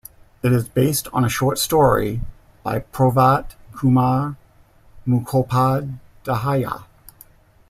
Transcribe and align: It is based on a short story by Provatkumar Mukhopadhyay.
It 0.41 0.51
is 0.51 0.67
based 0.67 1.07
on 1.13 1.23
a 1.23 1.29
short 1.29 1.59
story 1.59 2.21
by 2.63 2.79
Provatkumar 2.91 4.35
Mukhopadhyay. 5.07 6.83